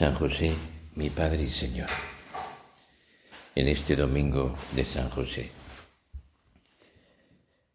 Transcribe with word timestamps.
San 0.00 0.14
José, 0.14 0.54
mi 0.94 1.10
Padre 1.10 1.42
y 1.42 1.48
Señor, 1.48 1.90
en 3.54 3.68
este 3.68 3.94
domingo 3.94 4.56
de 4.74 4.82
San 4.82 5.10
José, 5.10 5.50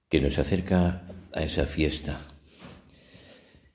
que 0.09 0.19
nos 0.19 0.35
acerca 0.39 1.03
a 1.31 1.43
esa 1.43 1.67
fiesta 1.67 2.25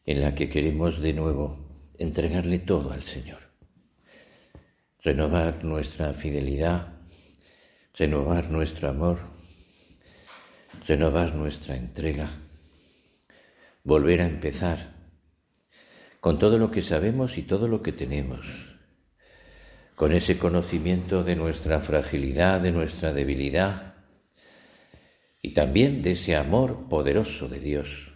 en 0.04 0.20
la 0.20 0.34
que 0.34 0.50
queremos 0.50 1.00
de 1.00 1.12
nuevo 1.12 1.58
entregarle 1.96 2.58
todo 2.58 2.90
al 2.90 3.04
Señor, 3.04 3.38
renovar 5.04 5.62
nuestra 5.62 6.12
fidelidad, 6.12 6.88
renovar 7.96 8.50
nuestro 8.50 8.88
amor, 8.88 9.20
renovar 10.88 11.36
nuestra 11.36 11.76
entrega, 11.76 12.28
volver 13.84 14.22
a 14.22 14.26
empezar 14.26 14.89
con 16.20 16.38
todo 16.38 16.58
lo 16.58 16.70
que 16.70 16.82
sabemos 16.82 17.38
y 17.38 17.42
todo 17.42 17.66
lo 17.66 17.82
que 17.82 17.92
tenemos, 17.92 18.46
con 19.94 20.12
ese 20.12 20.38
conocimiento 20.38 21.24
de 21.24 21.34
nuestra 21.34 21.80
fragilidad, 21.80 22.60
de 22.60 22.72
nuestra 22.72 23.12
debilidad 23.12 23.94
y 25.40 25.54
también 25.54 26.02
de 26.02 26.12
ese 26.12 26.36
amor 26.36 26.88
poderoso 26.88 27.48
de 27.48 27.60
Dios 27.60 28.12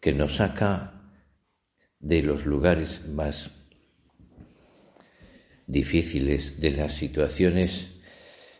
que 0.00 0.12
nos 0.12 0.36
saca 0.36 1.02
de 1.98 2.22
los 2.22 2.46
lugares 2.46 3.04
más 3.06 3.50
difíciles, 5.66 6.60
de 6.60 6.70
las 6.70 6.94
situaciones 6.94 7.88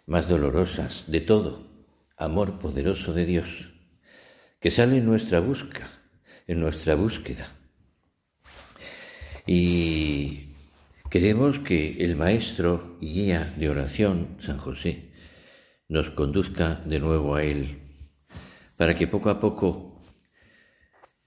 más 0.06 0.28
dolorosas, 0.28 1.04
de 1.06 1.20
todo, 1.20 1.68
amor 2.16 2.58
poderoso 2.58 3.12
de 3.12 3.24
Dios, 3.24 3.72
que 4.60 4.70
sale 4.70 4.96
en 4.96 5.06
nuestra 5.06 5.40
busca, 5.40 5.88
en 6.46 6.60
nuestra 6.60 6.94
búsqueda 6.94 7.61
y 9.46 10.54
queremos 11.10 11.58
que 11.58 12.04
el 12.04 12.16
maestro 12.16 12.96
y 13.00 13.12
guía 13.12 13.54
de 13.56 13.68
oración, 13.68 14.36
San 14.40 14.58
José, 14.58 15.12
nos 15.88 16.10
conduzca 16.10 16.76
de 16.86 17.00
nuevo 17.00 17.34
a 17.34 17.42
Él, 17.42 17.78
para 18.76 18.94
que 18.94 19.06
poco 19.06 19.30
a 19.30 19.40
poco 19.40 20.02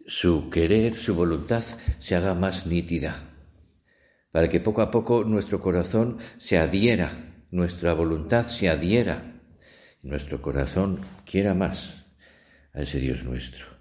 su 0.07 0.49
querer, 0.49 0.95
su 0.95 1.15
voluntad 1.15 1.63
se 1.99 2.15
haga 2.15 2.33
más 2.33 2.65
nítida, 2.65 3.31
para 4.31 4.49
que 4.49 4.59
poco 4.59 4.81
a 4.81 4.91
poco 4.91 5.23
nuestro 5.23 5.61
corazón 5.61 6.17
se 6.39 6.57
adhiera, 6.57 7.45
nuestra 7.51 7.93
voluntad 7.93 8.47
se 8.47 8.69
adhiera, 8.69 9.41
nuestro 10.03 10.41
corazón 10.41 11.01
quiera 11.25 11.53
más 11.53 12.05
a 12.73 12.81
ese 12.81 12.99
Dios 12.99 13.23
nuestro. 13.23 13.74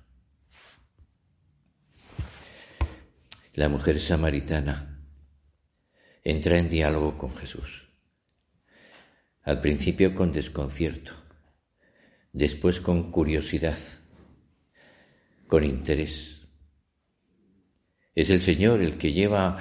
La 3.54 3.69
mujer 3.69 4.00
samaritana 4.00 5.00
entra 6.25 6.59
en 6.59 6.69
diálogo 6.69 7.16
con 7.16 7.37
Jesús. 7.37 7.88
Al 9.42 9.60
principio 9.60 10.15
con 10.15 10.32
desconcierto, 10.32 11.12
después 12.32 12.81
con 12.81 13.12
curiosidad, 13.12 13.78
con 15.47 15.62
interés. 15.62 16.41
Es 18.15 18.31
el 18.31 18.42
Señor 18.42 18.81
el 18.81 18.98
que 18.98 19.12
lleva 19.12 19.59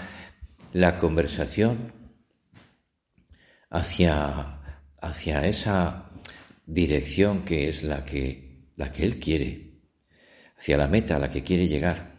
la 0.72 0.98
conversación 0.98 1.94
hacia, 3.70 4.60
hacia 5.02 5.46
esa 5.46 6.12
dirección 6.66 7.46
que 7.46 7.70
es 7.70 7.84
la 7.84 8.06
que, 8.06 8.70
la 8.75 8.92
que 8.92 9.04
Él 9.04 9.20
quiere, 9.20 9.81
hacia 10.58 10.78
la 10.78 10.88
meta 10.88 11.18
a 11.18 11.20
la 11.20 11.30
que 11.30 11.44
quiere 11.44 11.68
llegar 11.68 12.12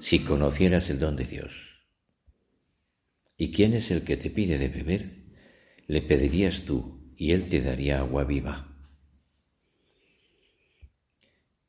si 0.00 0.20
conocieras 0.20 0.90
el 0.90 0.98
don 0.98 1.16
de 1.16 1.24
Dios. 1.24 1.52
¿Y 3.36 3.52
quién 3.52 3.74
es 3.74 3.90
el 3.90 4.04
que 4.04 4.16
te 4.16 4.30
pide 4.30 4.58
de 4.58 4.68
beber? 4.68 5.22
Le 5.86 6.02
pedirías 6.02 6.62
tú 6.62 7.12
y 7.16 7.32
él 7.32 7.48
te 7.48 7.60
daría 7.60 7.98
agua 7.98 8.24
viva. 8.24 8.68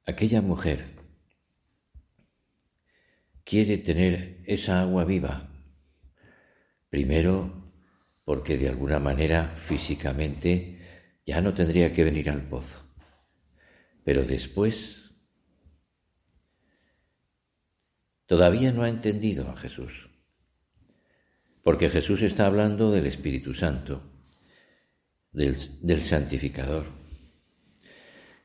Aquella 0.05 0.41
mujer 0.41 0.85
quiere 3.43 3.77
tener 3.77 4.41
esa 4.45 4.81
agua 4.81 5.05
viva, 5.05 5.49
primero 6.89 7.71
porque 8.25 8.57
de 8.57 8.69
alguna 8.69 8.99
manera 8.99 9.55
físicamente 9.55 10.79
ya 11.25 11.41
no 11.41 11.53
tendría 11.53 11.93
que 11.93 12.03
venir 12.03 12.29
al 12.29 12.47
pozo, 12.47 12.85
pero 14.03 14.23
después 14.25 15.02
todavía 18.25 18.71
no 18.71 18.83
ha 18.83 18.89
entendido 18.89 19.49
a 19.49 19.57
Jesús. 19.57 20.09
Porque 21.63 21.89
Jesús 21.89 22.21
está 22.21 22.45
hablando 22.45 22.91
del 22.91 23.05
Espíritu 23.05 23.53
Santo, 23.53 24.03
del, 25.31 26.01
santificador, 26.01 26.85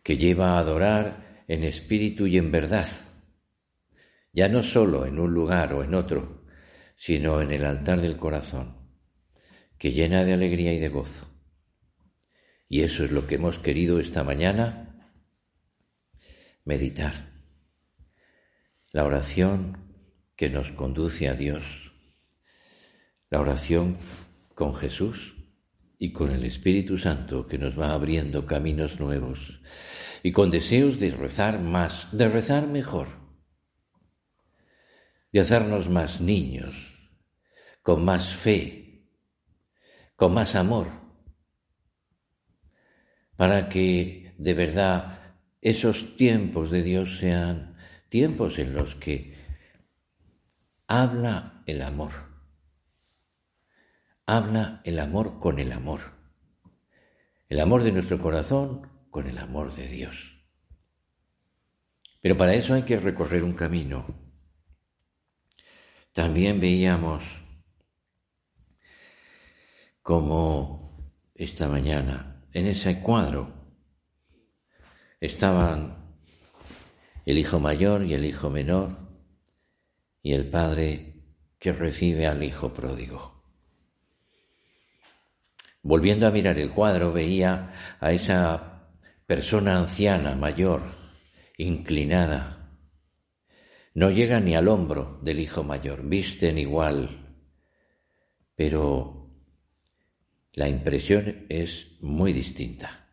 que 0.03 0.17
lleva 0.17 0.53
a 0.53 0.59
adorar 0.59 1.45
en 1.49 1.65
espíritu 1.65 2.27
y 2.27 2.39
en 2.39 2.51
verdad, 2.51 2.89
ya 4.33 4.49
no 4.49 4.63
solo 4.63 5.05
en 5.07 5.19
un 5.19 5.33
lugar 5.33 5.73
o 5.75 5.83
en 5.83 5.95
otro, 5.95 6.45
sino 6.97 7.41
en 7.41 7.53
el 7.53 7.65
altar 7.65 8.01
del 8.01 8.17
corazón, 8.17 8.77
que 9.79 9.93
llena 9.93 10.25
de 10.25 10.35
alegría 10.35 10.73
y 10.73 10.79
de 10.79 10.89
gozo. 10.89 11.27
Y 12.69 12.83
eso 12.83 13.05
es 13.05 13.11
lo 13.11 13.27
que 13.27 13.37
hemos 13.37 13.59
querido 13.59 13.99
esta 13.99 14.25
mañana 14.25 15.13
meditar 16.65 17.38
la 18.93 19.05
oración 19.05 19.77
que 20.37 20.49
nos 20.49 20.73
conduce 20.73 21.29
a 21.29 21.35
Dios, 21.35 21.93
la 23.31 23.41
oración 23.41 23.99
con 24.55 24.75
Jesús 24.75 25.35
y 25.99 26.13
con 26.13 26.31
el 26.31 26.45
Espíritu 26.45 26.97
Santo 26.97 27.47
que 27.47 27.59
nos 27.59 27.79
va 27.79 27.93
abriendo 27.93 28.47
caminos 28.47 29.01
nuevos. 29.01 29.61
Y 30.23 30.33
con 30.33 30.51
deseos 30.51 30.99
de 30.99 31.11
rezar 31.11 31.61
más, 31.61 32.09
de 32.13 32.29
rezar 32.29 32.67
mejor, 32.67 33.09
de 35.33 35.41
hacernos 35.41 35.89
más 35.89 36.21
niños, 36.21 37.11
con 37.83 38.05
más 38.05 38.31
fe, 38.31 39.07
con 40.17 40.35
más 40.35 40.55
amor, 40.55 40.89
para 43.37 43.69
que 43.69 44.35
de 44.39 44.55
verdad 44.55 45.37
esos 45.61 46.17
tiempos 46.17 46.71
de 46.71 46.83
Dios 46.83 47.19
sean 47.19 47.78
tiempos 48.09 48.59
en 48.59 48.75
los 48.75 48.95
que 48.95 49.37
habla 50.87 51.63
el 51.67 51.83
amor, 51.83 52.13
habla 54.27 54.81
el 54.85 54.99
amor 54.99 55.39
con 55.39 55.59
el 55.59 55.73
amor, 55.73 56.01
el 57.49 57.61
amor 57.61 57.83
de 57.83 57.93
nuestro 57.93 58.21
corazón 58.21 59.07
con 59.11 59.27
el 59.27 59.39
amor 59.39 59.75
de 59.75 59.89
Dios. 59.89 60.35
Pero 62.21 62.37
para 62.37 62.55
eso 62.55 62.75
hay 62.75 62.83
que 62.83 62.99
recorrer 62.99 63.45
un 63.45 63.55
camino, 63.55 64.27
También 66.13 66.59
veíamos 66.59 67.23
como 70.03 71.13
esta 71.35 71.69
mañana 71.69 72.45
en 72.53 72.67
ese 72.67 73.01
cuadro 73.01 73.55
estaban 75.21 76.08
el 77.29 77.37
hijo 77.37 77.61
mayor 77.61 78.07
y 78.07 78.15
el 78.15 78.25
hijo 78.25 78.49
menor 78.49 78.97
y 80.23 80.33
el 80.33 80.49
padre 80.49 81.25
que 81.59 81.75
recibe 81.75 82.27
al 82.27 82.43
hijo 82.43 82.73
pródigo. 82.73 83.45
Volviendo 85.83 86.27
a 86.27 86.31
mirar 86.31 86.59
el 86.59 86.71
cuadro 86.71 87.13
veía 87.13 87.99
a 88.01 88.13
esa 88.13 88.89
persona 89.27 89.77
anciana, 89.77 90.37
mayor, 90.37 90.81
inclinada, 91.59 92.71
no 93.93 94.11
llega 94.11 94.41
ni 94.41 94.55
al 94.55 94.67
hombro 94.67 95.21
del 95.23 95.41
hijo 95.41 95.63
mayor, 95.63 96.09
visten 96.09 96.57
igual, 96.57 97.37
pero 98.55 99.35
la 100.55 100.67
impresión 100.67 101.45
es 101.51 101.89
muy 102.01 102.33
distinta. 102.33 103.07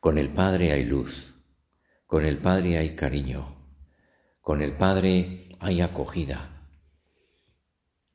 Con 0.00 0.18
el 0.18 0.28
Padre 0.28 0.72
hay 0.72 0.84
luz, 0.84 1.30
con 2.10 2.26
el 2.26 2.38
Padre 2.38 2.76
hay 2.76 2.96
cariño, 2.96 3.54
con 4.40 4.62
el 4.62 4.76
Padre 4.76 5.48
hay 5.60 5.80
acogida, 5.80 6.66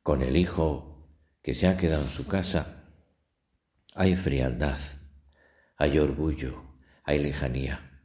con 0.04 0.22
el 0.22 0.36
Hijo 0.36 1.08
que 1.42 1.56
se 1.56 1.66
ha 1.66 1.78
quedado 1.78 2.02
en 2.02 2.10
su 2.10 2.28
casa 2.28 2.84
hay 3.94 4.18
frialdad, 4.18 4.80
hay 5.78 5.98
orgullo, 5.98 6.62
hay 7.06 7.20
lejanía. 7.20 8.02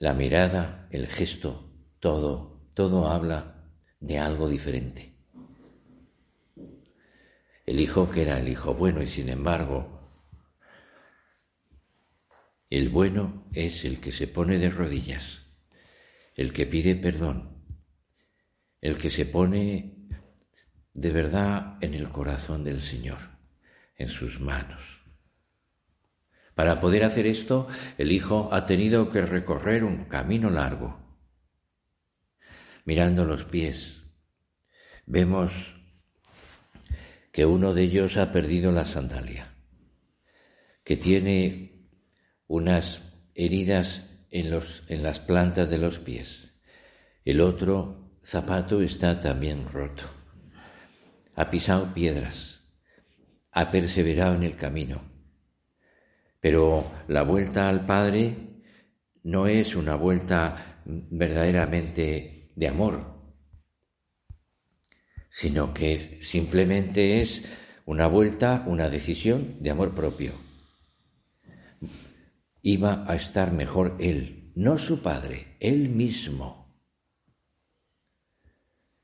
La 0.00 0.12
mirada, 0.12 0.88
el 0.90 1.06
gesto, 1.06 1.70
todo, 2.00 2.68
todo 2.74 3.06
habla 3.06 3.70
de 4.00 4.18
algo 4.18 4.48
diferente. 4.48 5.14
El 7.64 7.78
hijo 7.78 8.10
que 8.10 8.22
era 8.22 8.40
el 8.40 8.48
hijo 8.48 8.74
bueno 8.74 9.02
y 9.02 9.06
sin 9.06 9.28
embargo, 9.28 9.95
el 12.70 12.88
bueno 12.88 13.48
es 13.52 13.84
el 13.84 14.00
que 14.00 14.12
se 14.12 14.26
pone 14.26 14.58
de 14.58 14.70
rodillas, 14.70 15.42
el 16.34 16.52
que 16.52 16.66
pide 16.66 16.96
perdón, 16.96 17.64
el 18.80 18.98
que 18.98 19.10
se 19.10 19.26
pone 19.26 19.96
de 20.92 21.10
verdad 21.10 21.78
en 21.80 21.94
el 21.94 22.08
corazón 22.08 22.64
del 22.64 22.80
Señor, 22.80 23.18
en 23.96 24.08
sus 24.08 24.40
manos. 24.40 24.82
Para 26.54 26.80
poder 26.80 27.04
hacer 27.04 27.26
esto, 27.26 27.68
el 27.98 28.10
hijo 28.12 28.48
ha 28.50 28.64
tenido 28.64 29.10
que 29.10 29.22
recorrer 29.22 29.84
un 29.84 30.06
camino 30.06 30.48
largo. 30.50 30.98
Mirando 32.86 33.24
los 33.24 33.44
pies, 33.44 34.00
vemos 35.04 35.52
que 37.30 37.44
uno 37.44 37.74
de 37.74 37.82
ellos 37.82 38.16
ha 38.16 38.32
perdido 38.32 38.72
la 38.72 38.86
sandalia, 38.86 39.52
que 40.82 40.96
tiene 40.96 41.75
unas 42.46 43.02
heridas 43.34 44.02
en, 44.30 44.50
los, 44.50 44.84
en 44.88 45.02
las 45.02 45.20
plantas 45.20 45.70
de 45.70 45.78
los 45.78 45.98
pies. 45.98 46.48
El 47.24 47.40
otro 47.40 48.10
zapato 48.22 48.80
está 48.82 49.20
también 49.20 49.68
roto. 49.72 50.04
Ha 51.34 51.50
pisado 51.50 51.92
piedras, 51.92 52.60
ha 53.52 53.70
perseverado 53.70 54.34
en 54.34 54.44
el 54.44 54.56
camino 54.56 55.16
pero 56.46 56.88
la 57.08 57.22
vuelta 57.22 57.68
al 57.68 57.84
Padre 57.86 58.36
no 59.24 59.48
es 59.48 59.74
una 59.74 59.96
vuelta 59.96 60.80
verdaderamente 60.84 62.52
de 62.54 62.68
amor, 62.68 63.16
sino 65.28 65.74
que 65.74 66.20
simplemente 66.22 67.20
es 67.20 67.42
una 67.84 68.06
vuelta, 68.06 68.62
una 68.68 68.88
decisión 68.88 69.56
de 69.60 69.70
amor 69.70 69.92
propio. 69.92 70.34
Iba 72.68 73.04
a 73.08 73.14
estar 73.14 73.52
mejor 73.52 73.94
él, 74.00 74.50
no 74.56 74.76
su 74.76 75.00
padre, 75.00 75.56
él 75.60 75.88
mismo. 75.88 76.76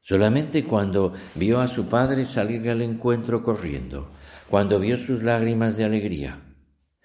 Solamente 0.01 0.65
cuando 0.65 1.13
vio 1.37 1.61
a 1.61 1.69
su 1.69 1.87
padre 1.87 2.27
salir 2.27 2.69
al 2.69 2.83
encuentro 2.83 3.45
corriendo, 3.45 4.11
cuando 4.51 4.81
vio 4.81 4.99
sus 4.99 5.23
lágrimas 5.23 5.77
de 5.77 5.85
alegría, 5.85 6.43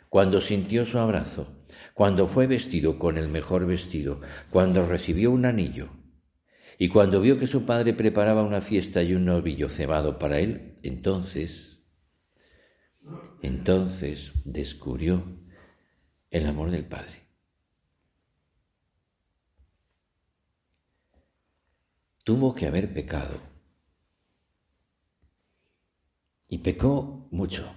cuando 0.10 0.42
sintió 0.42 0.84
su 0.88 0.98
abrazo, 0.98 1.64
cuando 1.94 2.28
fue 2.28 2.48
vestido 2.48 2.98
con 2.98 3.20
el 3.20 3.28
mejor 3.28 3.68
vestido, 3.68 4.22
cuando 4.50 4.88
recibió 4.88 5.30
un 5.30 5.46
anillo, 5.46 5.90
y 6.80 6.90
cuando 6.90 7.22
vio 7.22 7.38
que 7.38 7.46
su 7.46 7.66
padre 7.66 7.94
preparaba 7.94 8.42
una 8.42 8.62
fiesta 8.62 9.04
y 9.04 9.14
un 9.14 9.26
novillo 9.26 9.70
cebado 9.70 10.18
para 10.18 10.40
él, 10.40 10.80
entonces, 10.82 11.78
entonces 13.44 14.32
descubrió 14.44 15.46
el 16.30 16.46
amor 16.46 16.72
del 16.72 16.86
Padre. 16.86 17.28
Tuvo 22.24 22.54
que 22.54 22.66
haber 22.66 22.94
pecado. 22.94 23.40
Y 26.50 26.58
pecó 26.58 27.28
mucho. 27.32 27.74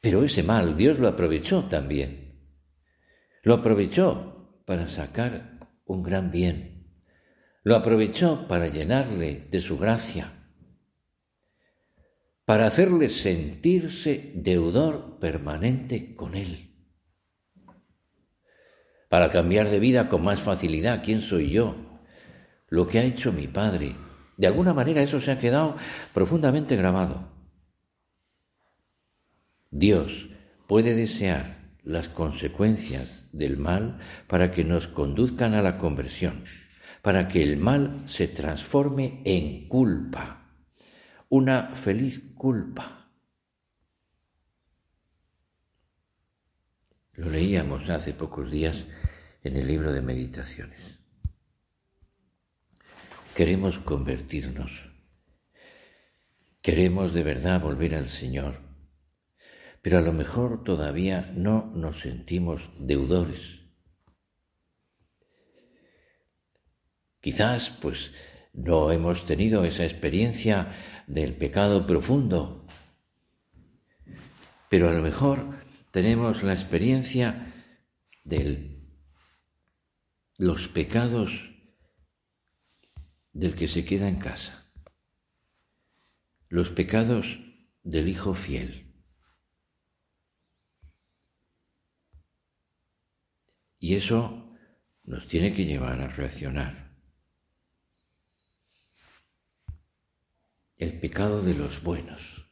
Pero 0.00 0.22
ese 0.22 0.42
mal 0.42 0.76
Dios 0.76 0.98
lo 0.98 1.08
aprovechó 1.08 1.64
también. 1.68 2.40
Lo 3.42 3.54
aprovechó 3.54 4.62
para 4.64 4.88
sacar 4.88 5.68
un 5.86 6.02
gran 6.02 6.30
bien. 6.30 7.02
Lo 7.64 7.74
aprovechó 7.74 8.46
para 8.46 8.68
llenarle 8.68 9.48
de 9.50 9.60
su 9.60 9.76
gracia. 9.78 10.37
Para 12.48 12.66
hacerle 12.66 13.10
sentirse 13.10 14.32
deudor 14.34 15.18
permanente 15.18 16.16
con 16.16 16.34
Él. 16.34 16.70
Para 19.10 19.28
cambiar 19.28 19.68
de 19.68 19.78
vida 19.78 20.08
con 20.08 20.24
más 20.24 20.40
facilidad. 20.40 21.02
¿Quién 21.04 21.20
soy 21.20 21.50
yo? 21.50 21.76
Lo 22.68 22.88
que 22.88 23.00
ha 23.00 23.04
hecho 23.04 23.34
mi 23.34 23.48
Padre. 23.48 23.94
De 24.38 24.46
alguna 24.46 24.72
manera 24.72 25.02
eso 25.02 25.20
se 25.20 25.30
ha 25.30 25.38
quedado 25.38 25.76
profundamente 26.14 26.74
grabado. 26.74 27.30
Dios 29.70 30.30
puede 30.66 30.94
desear 30.94 31.74
las 31.82 32.08
consecuencias 32.08 33.28
del 33.30 33.58
mal 33.58 33.98
para 34.26 34.52
que 34.52 34.64
nos 34.64 34.88
conduzcan 34.88 35.52
a 35.52 35.60
la 35.60 35.76
conversión, 35.76 36.44
para 37.02 37.28
que 37.28 37.42
el 37.42 37.58
mal 37.58 38.08
se 38.08 38.26
transforme 38.26 39.20
en 39.26 39.68
culpa, 39.68 40.47
una 41.28 41.68
feliz 41.76 42.20
culpa. 42.34 43.10
Lo 47.14 47.30
leíamos 47.30 47.88
hace 47.90 48.14
pocos 48.14 48.50
días 48.50 48.84
en 49.42 49.56
el 49.56 49.66
libro 49.66 49.92
de 49.92 50.02
meditaciones. 50.02 50.98
Queremos 53.34 53.78
convertirnos. 53.78 54.90
Queremos 56.62 57.14
de 57.14 57.22
verdad 57.22 57.60
volver 57.60 57.94
al 57.94 58.08
Señor 58.08 58.68
pero 59.82 59.98
a 59.98 60.02
lo 60.02 60.12
mejor 60.12 60.64
todavía 60.64 61.30
no 61.34 61.72
nos 61.74 62.00
sentimos 62.00 62.62
deudores. 62.78 63.60
Quizás 67.20 67.70
pues 67.70 68.12
no 68.52 68.90
hemos 68.90 69.26
tenido 69.26 69.64
esa 69.64 69.84
experiencia 69.84 70.68
del 71.08 71.34
pecado 71.34 71.86
profundo, 71.86 72.66
pero 74.68 74.90
a 74.90 74.92
lo 74.92 75.02
mejor 75.02 75.58
tenemos 75.90 76.42
la 76.42 76.52
experiencia 76.52 77.52
de 78.24 78.78
los 80.36 80.68
pecados 80.68 81.32
del 83.32 83.54
que 83.54 83.68
se 83.68 83.84
queda 83.86 84.08
en 84.08 84.18
casa, 84.18 84.70
los 86.48 86.68
pecados 86.70 87.38
del 87.82 88.08
hijo 88.08 88.34
fiel. 88.34 88.92
Y 93.80 93.94
eso 93.94 94.54
nos 95.04 95.26
tiene 95.28 95.54
que 95.54 95.64
llevar 95.64 96.00
a 96.00 96.08
reaccionar. 96.08 96.87
El 100.78 100.98
pecado 101.00 101.42
de 101.42 101.54
los 101.54 101.82
buenos. 101.82 102.46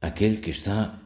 Aquel 0.00 0.40
que 0.40 0.50
está, 0.50 1.02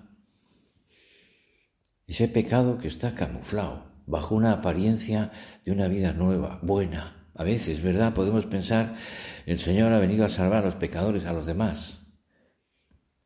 ese 2.07 2.29
pecado 2.29 2.79
que 2.79 2.89
está 2.89 3.15
camuflado 3.15 3.91
bajo 4.07 4.35
una 4.35 4.53
apariencia 4.53 5.33
de 5.65 5.73
una 5.73 5.89
vida 5.89 6.13
nueva, 6.13 6.61
buena. 6.63 7.29
A 7.35 7.45
veces, 7.45 7.83
¿verdad? 7.83 8.15
Podemos 8.15 8.47
pensar, 8.47 8.97
el 9.47 9.59
Señor 9.59 9.93
ha 9.93 9.99
venido 9.99 10.25
a 10.25 10.31
salvar 10.31 10.63
a 10.63 10.67
los 10.67 10.77
pecadores, 10.77 11.25
a 11.27 11.33
los 11.33 11.47
demás 11.47 12.03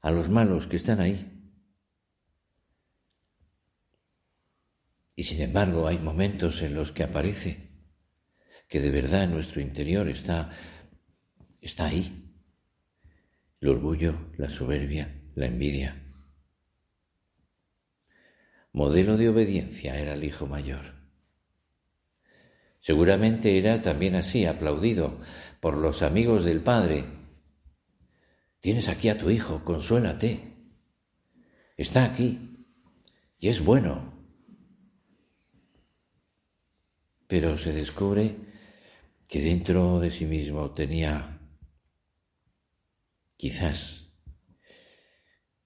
a 0.07 0.13
los 0.13 0.29
malos 0.29 0.69
que 0.69 0.77
están 0.77 1.01
ahí. 1.01 1.33
Y 5.17 5.25
sin 5.25 5.41
embargo 5.41 5.89
hay 5.89 5.99
momentos 5.99 6.63
en 6.63 6.75
los 6.75 6.93
que 6.93 7.03
aparece 7.03 7.66
que 8.69 8.81
de 8.81 8.91
verdad 8.91 9.25
en 9.25 9.33
nuestro 9.33 9.61
interior 9.61 10.09
está, 10.09 10.51
está 11.61 11.87
ahí. 11.87 12.33
El 13.61 13.69
orgullo, 13.69 14.15
la 14.37 14.51
soberbia, 14.51 15.23
la 15.35 15.47
envidia. 15.47 16.03
Modelo 18.73 19.17
de 19.17 19.29
obediencia 19.29 19.99
era 19.99 20.15
el 20.15 20.25
hijo 20.25 20.47
mayor. 20.47 20.95
Seguramente 22.81 23.59
era 23.59 23.81
también 23.81 24.15
así, 24.15 24.45
aplaudido 24.45 25.19
por 25.61 25.77
los 25.77 26.03
amigos 26.03 26.45
del 26.45 26.61
padre. 26.61 27.05
Tienes 28.61 28.89
aquí 28.89 29.09
a 29.09 29.19
tu 29.19 29.31
hijo, 29.31 29.65
consuélate. 29.65 30.55
Está 31.77 32.05
aquí 32.05 32.67
y 33.39 33.49
es 33.49 33.65
bueno. 33.65 34.13
Pero 37.27 37.59
se 37.59 37.73
descubre 37.73 38.46
que 39.29 39.41
dentro 39.41 39.99
de 39.99 40.11
sí 40.11 40.25
mismo 40.25 40.71
tenía 40.73 41.41
quizás 43.37 44.07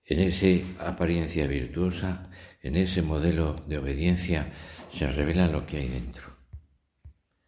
en 0.04 0.20
esa 0.20 0.88
apariencia 0.88 1.46
virtuosa, 1.46 2.30
en 2.62 2.76
ese 2.76 3.00
modelo 3.00 3.54
de 3.68 3.78
obediencia, 3.78 4.52
se 4.92 5.06
revela 5.06 5.46
lo 5.46 5.66
que 5.66 5.78
hay 5.78 5.88
dentro. 5.88 6.36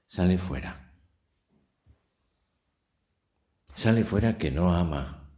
Sale 0.06 0.38
fuera. 0.38 0.92
Sale 3.74 4.04
fuera 4.04 4.38
que 4.38 4.50
no 4.50 4.72
ama, 4.72 5.28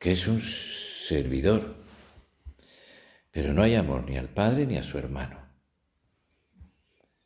que 0.00 0.12
es 0.12 0.26
un 0.26 0.42
servidor, 1.06 1.76
pero 3.30 3.52
no 3.52 3.62
hay 3.62 3.76
amor 3.76 4.08
ni 4.08 4.16
al 4.16 4.30
padre 4.30 4.66
ni 4.66 4.76
a 4.78 4.82
su 4.82 4.98
hermano. 4.98 5.38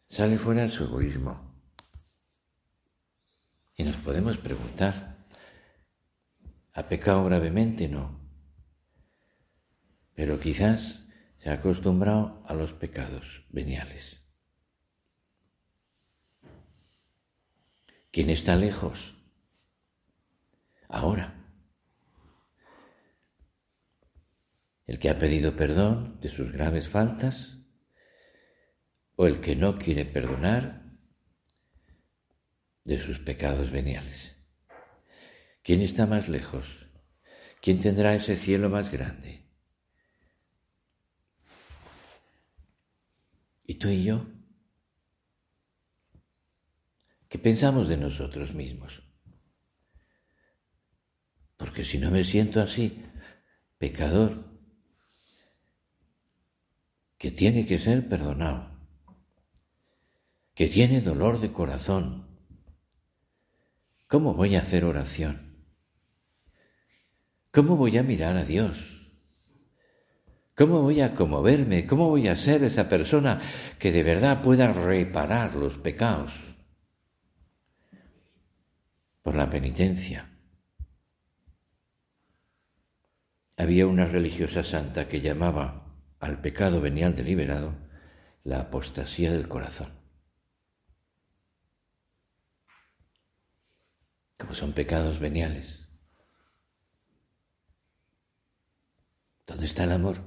Sale 0.09 0.37
fuera 0.37 0.69
su 0.69 0.85
egoísmo, 0.85 1.52
y 3.83 3.85
nos 3.85 3.97
podemos 3.97 4.37
preguntar, 4.37 5.17
¿ha 6.73 6.89
pecado 6.89 7.25
gravemente? 7.25 7.89
No. 7.89 8.21
Pero 10.15 10.39
quizás 10.39 11.01
se 11.39 11.51
ha 11.51 11.55
acostumbrado 11.55 12.45
a 12.47 12.55
los 12.55 12.73
pecados 12.73 13.45
veniales. 13.51 14.23
¿Quién 18.13 18.31
está 18.31 18.55
lejos? 18.55 19.17
Ahora. 20.89 21.35
¿El 24.87 25.01
que 25.01 25.11
ha 25.11 25.19
pedido 25.19 25.57
perdón 25.57 26.21
de 26.21 26.29
sus 26.29 26.53
graves 26.53 26.89
faltas? 26.89 27.59
¿O 29.17 29.27
el 29.27 29.41
que 29.41 29.57
no 29.57 29.77
quiere 29.77 30.05
perdonar 30.05 30.82
de 32.85 33.01
sus 33.01 33.19
pecados 33.19 33.71
veniales. 33.71 34.35
¿Quién 35.63 35.81
está 35.81 36.07
más 36.07 36.29
lejos? 36.29 36.67
¿Quién 37.61 37.81
tendrá 37.81 38.15
ese 38.15 38.37
cielo 38.37 38.69
más 38.69 38.91
grande? 38.91 39.47
¿Y 43.67 43.75
tú 43.75 43.89
y 43.89 44.05
yo? 44.05 44.27
¿Qué 47.29 47.39
pensamos 47.39 47.89
de 47.89 47.97
nosotros 47.97 48.53
mismos? 48.53 49.03
Porque 51.57 51.85
si 51.85 51.99
no 51.99 52.11
me 52.11 52.25
siento 52.25 52.61
así, 52.61 53.05
pecador, 53.79 54.45
que 57.17 57.31
tiene 57.31 57.65
que 57.65 57.79
ser 57.79 58.09
perdonado, 58.09 58.77
que 60.55 60.67
tiene 60.67 61.01
dolor 61.01 61.41
de 61.41 61.53
corazón, 61.53 62.32
¿Cómo 64.13 64.35
voy 64.35 64.57
a 64.57 64.61
hacer 64.61 64.85
oración? 64.85 65.57
¿Cómo 67.51 67.79
voy 67.79 67.97
a 67.97 68.03
mirar 68.03 68.37
a 68.37 68.45
Dios? 68.45 68.77
¿Cómo 70.55 70.83
voy 70.83 71.01
a 71.01 71.15
conmoverme? 71.15 71.87
¿Cómo 71.87 72.11
voy 72.11 72.29
a 72.29 72.37
ser 72.37 72.63
esa 72.63 72.91
persona 72.91 73.41
que 73.79 73.91
de 73.91 74.03
verdad 74.03 74.43
pueda 74.43 74.71
reparar 74.71 75.55
los 75.55 75.79
pecados? 75.79 76.31
Por 79.23 79.35
la 79.35 79.49
penitencia. 79.49 80.29
Había 83.57 83.87
una 83.87 84.05
religiosa 84.05 84.63
santa 84.63 85.09
que 85.09 85.23
llamaba 85.23 85.87
al 86.21 86.43
pecado 86.43 86.83
venial 86.83 87.15
deliberado 87.15 87.77
la 88.45 88.61
apostasía 88.61 89.33
del 89.33 89.49
corazón. 89.49 90.02
Como 94.43 94.55
son 94.55 94.73
pecados 94.73 95.21
veniales. 95.21 95.87
¿Dónde 99.47 99.67
está 99.67 99.85
el 99.85 99.93
amor? 99.93 100.19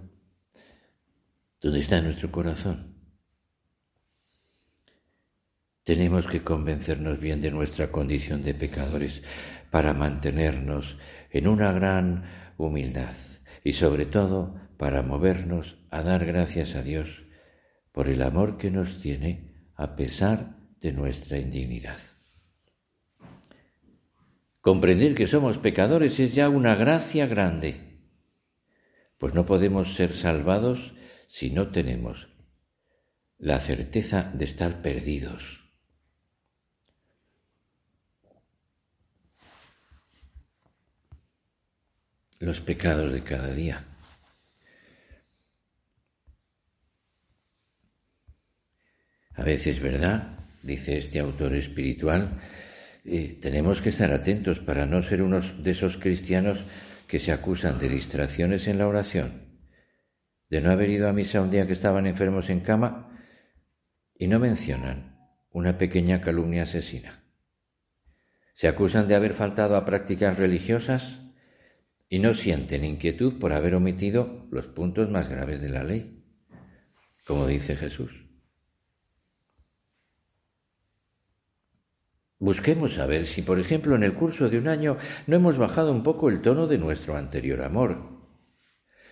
¿Dónde 1.60 1.82
está 1.82 2.00
nuestro 2.02 2.32
corazón? 2.32 2.96
Tenemos 5.84 6.28
que 6.28 6.44
convencernos 6.44 7.20
bien 7.20 7.42
de 7.42 7.52
nuestra 7.52 7.92
condición 7.92 8.42
de 8.42 8.54
pecadores 8.54 9.22
para 9.70 9.94
mantenernos 9.94 10.98
en 11.30 11.50
una 11.50 11.74
gran 11.74 12.24
humildad 12.58 13.16
y 13.66 13.74
sobre 13.74 14.06
todo 14.06 14.56
para 14.78 15.04
movernos 15.04 15.76
a 15.90 16.04
dar 16.04 16.26
gracias 16.26 16.76
a 16.76 16.84
Dios 16.84 17.26
por 17.92 18.08
el 18.08 18.22
amor 18.22 18.58
que 18.58 18.72
nos 18.72 19.00
tiene 19.02 19.72
a 19.76 19.98
pesar 19.98 20.56
de 20.80 20.94
nuestra 20.94 21.38
indignidad. 21.38 22.15
Comprender 24.66 25.14
que 25.14 25.28
somos 25.28 25.60
pecadores 25.60 26.20
es 26.20 26.34
ya 26.34 26.50
una 26.50 26.74
gracia 26.74 27.28
grande, 27.28 28.00
pues 29.20 29.36
no 29.36 29.46
podemos 29.46 29.94
ser 29.94 30.16
salvados 30.16 30.96
si 31.28 31.52
no 31.52 31.70
tenemos 31.70 32.30
la 33.38 33.60
certeza 33.60 34.32
de 34.34 34.46
estar 34.46 34.82
perdidos. 34.82 35.70
Los 42.40 42.60
pecados 42.62 43.14
de 43.14 43.24
cada 43.24 43.54
día. 43.54 43.86
A 49.36 49.44
veces, 49.44 49.80
¿verdad? 49.80 50.40
Dice 50.64 50.98
este 50.98 51.20
autor 51.20 51.54
espiritual, 51.54 52.42
tenemos 53.42 53.82
que 53.82 53.90
estar 53.90 54.12
atentos 54.12 54.60
para 54.60 54.86
no 54.86 55.04
ser 55.04 55.22
unos 55.22 55.64
de 55.64 55.72
esos 55.72 55.98
cristianos 55.98 56.64
que 57.08 57.20
se 57.20 57.32
acusan 57.32 57.78
de 57.78 57.88
distracciones 57.88 58.68
en 58.68 58.80
la 58.80 58.88
oración, 58.88 59.60
de 60.50 60.62
no 60.62 60.72
haber 60.72 60.90
ido 60.90 61.08
a 61.08 61.14
misa 61.14 61.42
un 61.42 61.52
día 61.52 61.68
que 61.68 61.74
estaban 61.74 62.08
enfermos 62.08 62.50
en 62.50 62.62
cama 62.62 63.20
y 64.18 64.28
no 64.28 64.40
mencionan 64.40 65.20
una 65.52 65.78
pequeña 65.78 66.22
calumnia 66.22 66.64
asesina. 66.64 67.24
Se 68.56 68.68
acusan 68.68 69.08
de 69.08 69.16
haber 69.16 69.34
faltado 69.34 69.76
a 69.76 69.86
prácticas 69.86 70.38
religiosas 70.38 71.20
y 72.10 72.20
no 72.20 72.34
sienten 72.34 72.86
inquietud 72.86 73.38
por 73.40 73.54
haber 73.54 73.76
omitido 73.76 74.48
los 74.50 74.66
puntos 74.68 75.10
más 75.10 75.30
graves 75.30 75.62
de 75.62 75.70
la 75.70 75.84
ley, 75.84 76.24
como 77.28 77.46
dice 77.46 77.76
Jesús. 77.76 78.25
Busquemos 82.46 82.94
saber 82.94 83.26
si, 83.26 83.42
por 83.42 83.60
ejemplo, 83.60 83.96
en 83.96 84.04
el 84.04 84.14
curso 84.14 84.52
de 84.52 84.60
un 84.60 84.68
año 84.68 84.98
no 85.26 85.36
hemos 85.36 85.58
bajado 85.58 85.92
un 85.92 86.04
poco 86.04 86.30
el 86.30 86.44
tono 86.44 86.68
de 86.68 86.78
nuestro 86.78 87.18
anterior 87.18 87.64
amor, 87.64 88.22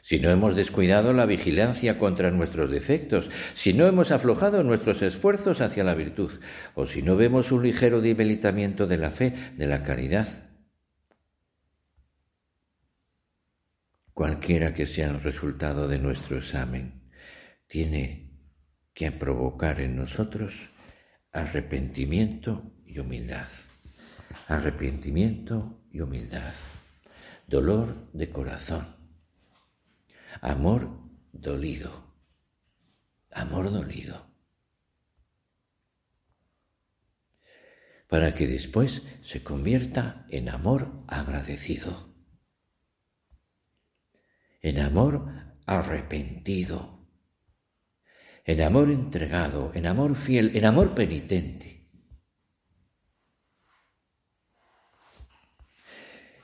si 0.04 0.20
no 0.20 0.30
hemos 0.30 0.56
descuidado 0.56 1.14
la 1.14 1.26
vigilancia 1.26 1.98
contra 1.98 2.30
nuestros 2.30 2.70
defectos, 2.70 3.32
si 3.56 3.74
no 3.74 3.88
hemos 3.88 4.12
aflojado 4.12 4.62
nuestros 4.62 5.02
esfuerzos 5.02 5.62
hacia 5.62 5.84
la 5.84 5.96
virtud, 5.96 6.30
o 6.76 6.86
si 6.86 7.02
no 7.02 7.16
vemos 7.16 7.52
un 7.52 7.64
ligero 7.64 8.02
debilitamiento 8.02 8.86
de 8.86 8.98
la 9.00 9.10
fe, 9.10 9.34
de 9.58 9.66
la 9.66 9.82
caridad. 9.82 10.28
Cualquiera 14.14 14.76
que 14.76 14.86
sea 14.86 15.10
el 15.10 15.24
resultado 15.24 15.88
de 15.88 15.98
nuestro 15.98 16.38
examen, 16.38 17.10
tiene 17.66 18.30
que 18.94 19.12
provocar 19.12 19.82
en 19.82 19.96
nosotros 19.96 20.54
arrepentimiento 21.32 22.70
humildad. 23.00 23.48
Arrepentimiento 24.48 25.80
y 25.92 26.02
humildad. 26.02 26.54
Dolor 27.48 28.12
de 28.14 28.30
corazón. 28.30 28.96
Amor 30.42 30.90
dolido. 31.32 32.14
Amor 33.32 33.72
dolido. 33.72 34.28
Para 38.08 38.36
que 38.36 38.48
después 38.48 39.02
se 39.24 39.44
convierta 39.44 40.26
en 40.30 40.50
amor 40.50 41.04
agradecido. 41.08 42.14
En 44.62 44.80
amor 44.80 45.30
arrepentido. 45.66 46.94
en 48.46 48.62
amor 48.62 48.92
entregado, 48.92 49.72
en 49.74 49.88
amor 49.88 50.16
fiel, 50.16 50.52
en 50.56 50.66
amor 50.66 50.94
penitente. 50.94 51.83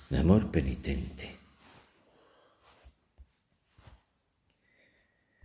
En 0.10 0.18
amor 0.18 0.50
penitente. 0.50 1.36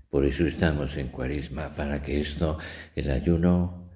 Por 0.09 0.25
eso 0.25 0.47
estamos 0.47 0.97
en 0.97 1.09
cuaresma, 1.09 1.75
para 1.75 2.01
que 2.01 2.21
esto, 2.21 2.59
el 2.95 3.11
ayuno, 3.11 3.91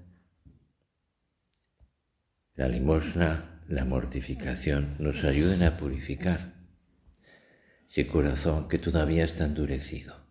la 2.57 2.69
limosna, 2.69 3.63
la 3.69 3.85
mortificación, 3.85 4.97
nos 4.99 5.25
ayuden 5.25 5.63
a 5.63 5.77
purificar 5.77 6.55
ese 7.89 8.07
corazón 8.07 8.69
que 8.69 8.79
todavía 8.79 9.25
está 9.25 9.47
endurecido, 9.47 10.27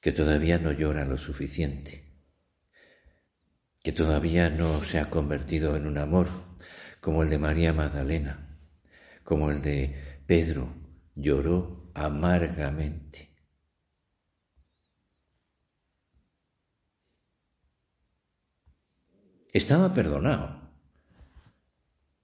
que 0.00 0.10
todavía 0.10 0.58
no 0.58 0.72
llora 0.72 1.04
lo 1.04 1.18
suficiente, 1.18 2.04
que 3.82 3.92
todavía 3.92 4.50
no 4.50 4.82
se 4.82 4.98
ha 4.98 5.08
convertido 5.08 5.76
en 5.76 5.86
un 5.86 5.98
amor 5.98 6.53
como 7.04 7.22
el 7.22 7.28
de 7.28 7.36
María 7.36 7.74
Magdalena, 7.74 8.56
como 9.24 9.50
el 9.50 9.60
de 9.60 10.22
Pedro, 10.26 10.74
lloró 11.14 11.90
amargamente. 11.92 13.30
estaba 19.52 19.92
perdonado. 19.92 20.72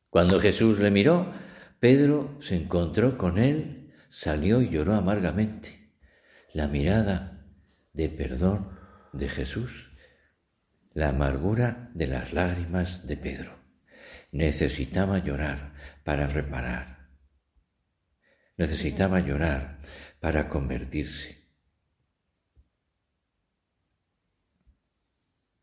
Cuando 0.08 0.40
Jesús 0.40 0.78
le 0.80 0.90
miró, 0.90 1.30
Pedro 1.78 2.38
se 2.40 2.56
encontró 2.56 3.18
con 3.18 3.36
él, 3.36 3.92
salió 4.08 4.62
y 4.62 4.70
lloró 4.70 4.94
amargamente. 4.94 5.92
La 6.54 6.68
mirada 6.68 7.46
de 7.92 8.08
perdón 8.08 8.70
de 9.12 9.28
Jesús, 9.28 9.92
la 10.94 11.10
amargura 11.10 11.90
de 11.94 12.06
las 12.06 12.32
lágrimas 12.32 13.06
de 13.06 13.16
Pedro. 13.18 13.59
Necesitaba 14.32 15.18
llorar 15.18 15.74
para 16.04 16.26
reparar. 16.26 17.08
Necesitaba 18.56 19.20
llorar 19.20 19.80
para 20.20 20.48
convertirse. 20.48 21.48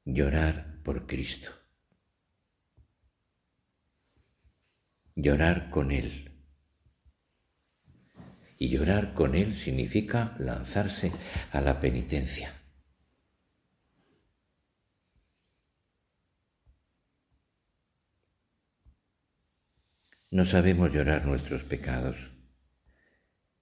Llorar 0.04 0.82
por 0.84 1.06
Cristo. 1.06 1.52
Llorar 5.16 5.70
con 5.70 5.92
Él. 5.92 6.32
Y 8.58 8.70
llorar 8.70 9.14
con 9.14 9.36
Él 9.36 9.56
significa 9.56 10.36
lanzarse 10.40 11.12
a 11.52 11.62
la 11.62 11.80
penitencia. 11.80 12.57
No 20.38 20.46
sabemos 20.46 20.94
llorar 20.94 21.26
nuestros 21.26 21.64
pecados. 21.64 22.16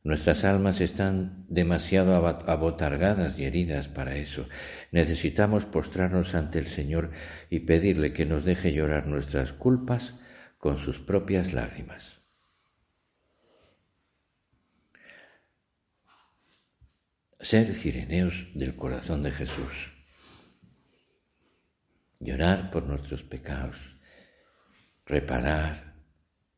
Nuestras 0.03 0.43
almas 0.43 0.81
están 0.81 1.45
demasiado 1.47 2.13
abotargadas 2.17 3.39
y 3.39 3.45
heridas 3.45 3.87
para 3.87 4.17
eso. 4.17 4.49
Necesitamos 4.91 5.65
postrarnos 5.65 6.35
ante 6.35 6.59
el 6.59 6.67
Señor 6.67 7.11
y 7.49 7.61
pedirle 7.61 8.11
que 8.11 8.25
nos 8.25 8.43
deje 8.43 8.73
llorar 8.73 9.07
nuestras 9.07 9.53
culpas 9.53 10.15
con 10.57 10.77
sus 10.77 10.99
propias 10.99 11.53
lágrimas. 11.53 12.19
Ser 17.39 17.73
cireneos 17.73 18.49
del 18.53 18.75
corazón 18.75 19.21
de 19.21 19.31
Jesús. 19.31 19.93
Llorar 22.19 22.69
por 22.69 22.83
nuestros 22.83 23.23
pecados. 23.23 23.77
Reparar, 25.05 25.94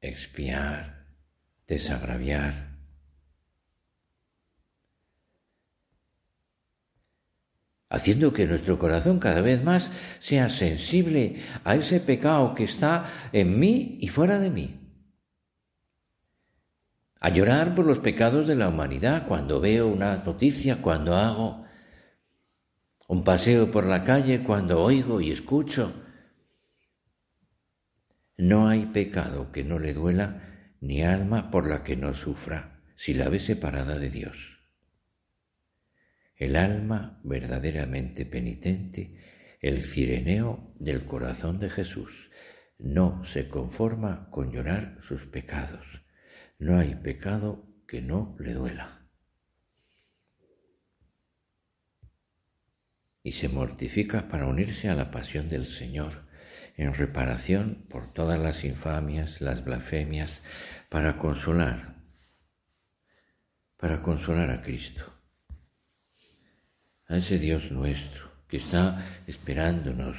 expiar, 0.02 1.06
desagraviar 1.68 2.78
haciendo 7.90 8.34
que 8.34 8.46
nuestro 8.46 8.78
corazón 8.78 9.20
cada 9.20 9.42
vez 9.42 9.64
más 9.64 9.90
sea 10.20 10.50
sensible 10.50 11.38
a 11.64 11.76
ese 11.76 12.00
pecado 12.00 12.54
que 12.54 12.66
está 12.66 13.30
en 13.32 13.60
mí 13.60 13.98
y 14.02 14.08
fuera 14.08 14.40
de 14.40 14.50
mí. 14.50 14.80
A 17.20 17.30
llorar 17.30 17.74
por 17.76 17.86
los 17.86 18.00
pecados 18.00 18.48
de 18.48 18.56
la 18.56 18.70
humanidad 18.70 19.28
cuando 19.28 19.60
veo 19.60 19.88
una 19.88 20.18
noticia, 20.18 20.82
cuando 20.82 21.16
hago 21.16 21.66
un 23.08 23.24
paseo 23.24 23.72
por 23.72 23.86
la 23.86 24.04
calle, 24.04 24.44
cuando 24.44 24.84
oigo 24.84 25.22
y 25.22 25.32
escucho. 25.32 26.07
No 28.38 28.70
hay 28.70 28.86
pecado 28.86 29.52
que 29.52 29.64
no 29.64 29.80
le 29.80 29.94
duela 29.94 30.76
ni 30.80 31.02
alma 31.02 31.50
por 31.50 31.68
la 31.68 31.84
que 31.84 31.98
no 31.98 32.14
sufra 32.14 32.84
si 32.96 33.16
la 33.16 33.30
ve 33.30 33.40
separada 33.40 33.98
de 33.98 34.12
Dios. 34.12 34.60
El 36.36 36.56
alma 36.56 37.20
verdaderamente 37.24 38.28
penitente, 38.28 39.18
el 39.60 39.82
cireneo 39.82 40.72
del 40.78 41.06
corazón 41.06 41.60
de 41.60 41.72
Jesús, 41.72 42.30
no 42.78 43.26
se 43.26 43.50
conforma 43.50 44.30
con 44.30 44.52
llorar 44.52 45.00
sus 45.02 45.26
pecados. 45.26 45.86
No 46.60 46.78
hay 46.78 46.94
pecado 46.94 47.66
que 47.88 48.02
no 48.02 48.36
le 48.40 48.54
duela. 48.54 49.08
Y 53.24 53.32
se 53.32 53.50
mortifica 53.50 54.28
para 54.28 54.46
unirse 54.46 54.90
a 54.90 54.96
la 54.96 55.10
pasión 55.10 55.50
del 55.50 55.66
Señor, 55.66 56.27
en 56.78 56.94
reparación 56.94 57.86
por 57.90 58.14
todas 58.14 58.40
las 58.40 58.64
infamias, 58.64 59.42
las 59.42 59.64
blasfemias, 59.66 60.42
para 60.90 61.18
consolar, 61.18 61.96
para 63.78 64.02
consolar 64.02 64.50
a 64.50 64.62
Cristo 64.62 65.14
a 67.10 67.18
ese 67.18 67.40
Dios 67.40 67.72
nuestro 67.72 68.30
que 68.48 68.58
está 68.58 69.06
esperándonos 69.28 70.18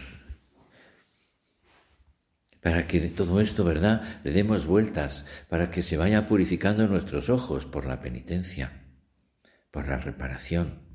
para 2.61 2.87
que 2.87 3.01
de 3.01 3.09
todo 3.09 3.41
esto, 3.41 3.65
¿verdad?, 3.65 4.21
le 4.25 4.33
demos 4.33 4.67
vueltas, 4.67 5.25
para 5.49 5.71
que 5.71 5.83
se 5.83 5.97
vaya 5.97 6.27
purificando 6.27 6.87
nuestros 6.89 7.31
ojos 7.31 7.65
por 7.65 7.87
la 7.87 8.01
penitencia, 8.01 8.85
por 9.71 9.87
la 9.87 9.99
reparación. 9.99 10.88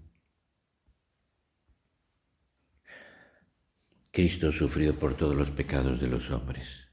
Cristo 4.13 4.53
sufrió 4.53 4.97
por 4.97 5.17
todos 5.17 5.35
los 5.35 5.51
pecados 5.51 5.99
de 5.99 6.07
los 6.07 6.31
hombres. 6.31 6.87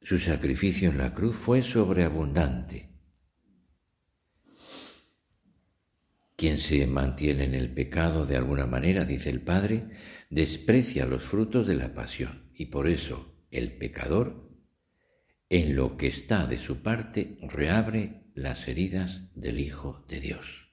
Su 0.00 0.18
sacrificio 0.18 0.88
en 0.88 0.96
la 0.96 1.12
cruz 1.12 1.36
fue 1.36 1.60
sobreabundante 1.60 2.90
Quien 6.40 6.56
se 6.56 6.86
mantiene 6.86 7.44
en 7.44 7.54
el 7.54 7.74
pecado 7.74 8.24
de 8.24 8.34
alguna 8.34 8.64
manera, 8.64 9.04
dice 9.04 9.28
el 9.28 9.42
Padre, 9.42 9.90
desprecia 10.30 11.04
los 11.04 11.22
frutos 11.22 11.66
de 11.66 11.74
la 11.74 11.92
pasión 11.92 12.50
y 12.54 12.64
por 12.64 12.88
eso 12.88 13.44
el 13.50 13.76
pecador, 13.76 14.48
en 15.50 15.76
lo 15.76 15.98
que 15.98 16.06
está 16.06 16.46
de 16.46 16.56
su 16.56 16.82
parte, 16.82 17.36
reabre 17.42 18.22
las 18.34 18.68
heridas 18.68 19.20
del 19.34 19.60
Hijo 19.60 20.06
de 20.08 20.20
Dios. 20.20 20.69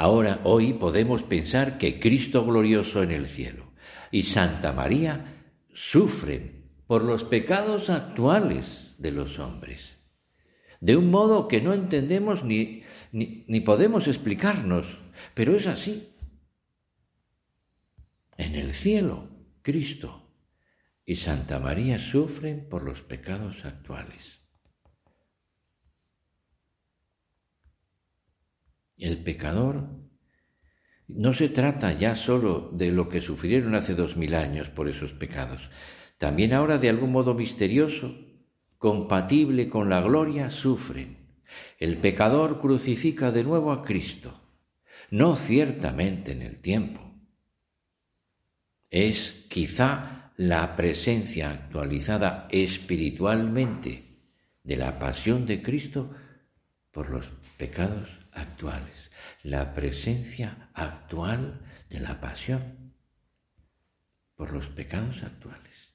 Ahora, 0.00 0.40
hoy 0.44 0.72
podemos 0.72 1.22
pensar 1.22 1.76
que 1.76 2.00
Cristo 2.00 2.44
glorioso 2.44 3.02
en 3.02 3.10
el 3.10 3.26
cielo 3.26 3.72
y 4.10 4.22
Santa 4.22 4.72
María 4.72 5.26
sufren 5.74 6.64
por 6.86 7.04
los 7.04 7.22
pecados 7.24 7.90
actuales 7.90 8.94
de 8.98 9.12
los 9.12 9.38
hombres 9.38 10.00
de 10.80 10.96
un 10.96 11.10
modo 11.10 11.46
que 11.46 11.60
no 11.60 11.74
entendemos 11.74 12.44
ni, 12.44 12.82
ni, 13.12 13.60
podemos 13.60 14.08
explicarnos, 14.08 14.98
pero 15.34 15.54
es 15.54 15.66
así. 15.66 16.14
En 18.38 18.54
el 18.54 18.74
cielo, 18.74 19.28
Cristo 19.60 20.32
y 21.04 21.16
Santa 21.16 21.60
María 21.60 21.98
sufren 21.98 22.66
por 22.68 22.82
los 22.82 23.02
pecados 23.02 23.64
actuales. 23.66 24.39
El 29.00 29.22
pecador 29.22 29.88
no 31.08 31.32
se 31.32 31.48
trata 31.48 31.94
ya 31.94 32.14
solo 32.14 32.70
de 32.74 32.92
lo 32.92 33.08
que 33.08 33.22
sufrieron 33.22 33.74
hace 33.74 33.94
dos 33.94 34.18
mil 34.18 34.34
años 34.34 34.68
por 34.68 34.90
esos 34.90 35.14
pecados, 35.14 35.70
también 36.18 36.52
ahora 36.52 36.76
de 36.76 36.90
algún 36.90 37.10
modo 37.10 37.32
misterioso 37.32 38.14
compatible 38.76 39.70
con 39.70 39.88
la 39.88 40.02
gloria, 40.02 40.50
sufren. 40.50 41.16
El 41.78 41.96
pecador 41.96 42.60
crucifica 42.60 43.32
de 43.32 43.42
nuevo 43.42 43.72
a 43.72 43.82
Cristo, 43.82 44.38
no 45.10 45.34
ciertamente 45.34 46.32
en 46.32 46.42
el 46.42 46.60
tiempo. 46.60 47.00
Es 48.90 49.46
quizá 49.48 50.32
la 50.36 50.76
presencia 50.76 51.50
actualizada 51.50 52.48
espiritualmente 52.50 54.18
de 54.62 54.76
la 54.76 54.98
pasión 54.98 55.46
de 55.46 55.62
Cristo 55.62 56.14
por 56.92 57.08
los 57.08 57.30
pecados 57.56 58.19
actuales, 58.32 59.10
la 59.42 59.74
presencia 59.74 60.70
actual 60.74 61.60
de 61.88 62.00
la 62.00 62.20
pasión, 62.20 62.94
por 64.34 64.52
los 64.52 64.68
pecados 64.68 65.22
actuales. 65.22 65.94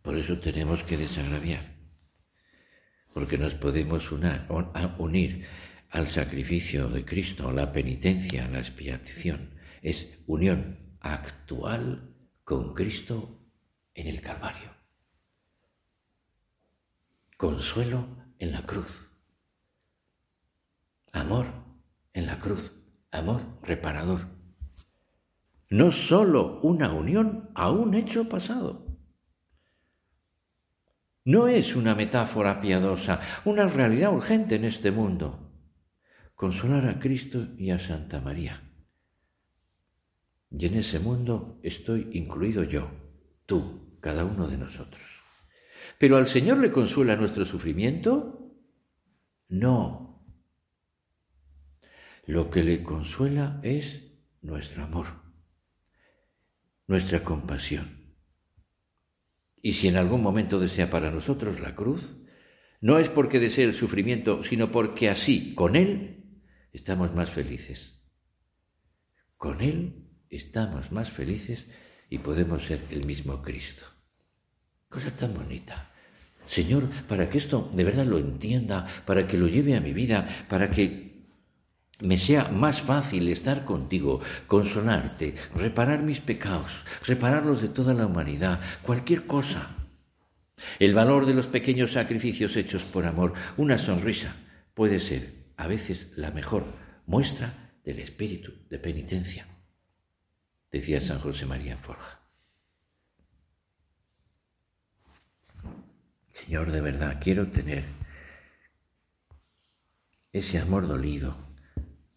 Por 0.00 0.16
eso 0.16 0.38
tenemos 0.38 0.84
que 0.84 0.96
desagraviar, 0.96 1.74
porque 3.12 3.36
nos 3.36 3.54
podemos 3.54 4.12
unir 4.12 5.48
al 5.90 6.06
sacrificio 6.08 6.88
de 6.88 7.04
Cristo, 7.04 7.50
la 7.50 7.72
penitencia, 7.72 8.46
la 8.46 8.60
expiación. 8.60 9.58
Es 9.82 10.08
unión 10.26 10.96
actual 11.00 12.14
con 12.44 12.74
Cristo 12.74 13.44
en 13.94 14.06
el 14.06 14.20
Calvario. 14.20 14.75
Consuelo 17.36 18.08
en 18.38 18.52
la 18.52 18.62
cruz. 18.62 19.10
Amor 21.12 21.46
en 22.14 22.24
la 22.24 22.38
cruz. 22.38 22.72
Amor 23.10 23.42
reparador. 23.62 24.22
No 25.68 25.92
sólo 25.92 26.62
una 26.62 26.94
unión 26.94 27.50
a 27.54 27.70
un 27.70 27.92
hecho 27.92 28.26
pasado. 28.26 28.86
No 31.26 31.46
es 31.46 31.76
una 31.76 31.94
metáfora 31.94 32.62
piadosa, 32.62 33.20
una 33.44 33.66
realidad 33.66 34.14
urgente 34.14 34.54
en 34.54 34.64
este 34.64 34.90
mundo. 34.90 35.52
Consolar 36.34 36.86
a 36.86 36.98
Cristo 36.98 37.48
y 37.58 37.70
a 37.70 37.78
Santa 37.78 38.18
María. 38.22 38.62
Y 40.50 40.64
en 40.64 40.76
ese 40.76 41.00
mundo 41.00 41.60
estoy 41.62 42.08
incluido 42.14 42.62
yo, 42.62 42.90
tú, 43.44 43.98
cada 44.00 44.24
uno 44.24 44.48
de 44.48 44.56
nosotros. 44.56 45.05
Pero 45.98 46.16
al 46.16 46.26
Señor 46.26 46.58
le 46.58 46.72
consuela 46.72 47.16
nuestro 47.16 47.44
sufrimiento? 47.44 48.52
No. 49.48 50.24
Lo 52.26 52.50
que 52.50 52.62
le 52.62 52.82
consuela 52.82 53.60
es 53.62 54.02
nuestro 54.42 54.84
amor, 54.84 55.06
nuestra 56.86 57.22
compasión. 57.22 58.14
Y 59.62 59.74
si 59.74 59.88
en 59.88 59.96
algún 59.96 60.22
momento 60.22 60.60
desea 60.60 60.90
para 60.90 61.10
nosotros 61.10 61.60
la 61.60 61.74
cruz, 61.74 62.16
no 62.80 62.98
es 62.98 63.08
porque 63.08 63.40
desee 63.40 63.64
el 63.64 63.74
sufrimiento, 63.74 64.44
sino 64.44 64.70
porque 64.70 65.08
así, 65.08 65.54
con 65.54 65.76
Él, 65.76 66.42
estamos 66.72 67.14
más 67.14 67.30
felices. 67.30 68.00
Con 69.36 69.60
Él 69.60 70.06
estamos 70.28 70.92
más 70.92 71.10
felices 71.10 71.66
y 72.10 72.18
podemos 72.18 72.64
ser 72.66 72.80
el 72.90 73.06
mismo 73.06 73.42
Cristo. 73.42 73.95
Cosa 74.88 75.10
tan 75.10 75.34
bonita. 75.34 75.90
Señor, 76.46 76.88
para 77.08 77.28
que 77.28 77.38
esto 77.38 77.70
de 77.74 77.84
verdad 77.84 78.06
lo 78.06 78.18
entienda, 78.18 78.86
para 79.04 79.26
que 79.26 79.38
lo 79.38 79.48
lleve 79.48 79.76
a 79.76 79.80
mi 79.80 79.92
vida, 79.92 80.28
para 80.48 80.70
que 80.70 81.26
me 82.00 82.18
sea 82.18 82.48
más 82.48 82.82
fácil 82.82 83.28
estar 83.28 83.64
contigo, 83.64 84.20
consolarte, 84.46 85.34
reparar 85.54 86.02
mis 86.02 86.20
pecados, 86.20 86.70
repararlos 87.04 87.62
de 87.62 87.68
toda 87.68 87.94
la 87.94 88.06
humanidad, 88.06 88.60
cualquier 88.82 89.26
cosa. 89.26 89.74
El 90.78 90.94
valor 90.94 91.26
de 91.26 91.34
los 91.34 91.46
pequeños 91.46 91.92
sacrificios 91.92 92.56
hechos 92.56 92.82
por 92.82 93.06
amor, 93.06 93.34
una 93.56 93.78
sonrisa, 93.78 94.36
puede 94.74 95.00
ser 95.00 95.46
a 95.56 95.66
veces 95.66 96.08
la 96.16 96.30
mejor 96.30 96.64
muestra 97.06 97.72
del 97.84 97.98
espíritu 97.98 98.52
de 98.70 98.78
penitencia 98.78 99.46
decía 100.76 101.00
San 101.00 101.20
José 101.20 101.46
María 101.46 101.76
Forja. 101.76 102.20
Señor, 106.38 106.70
de 106.70 106.80
verdad, 106.80 107.18
quiero 107.20 107.48
tener 107.48 107.84
ese 110.32 110.58
amor 110.58 110.86
dolido, 110.86 111.36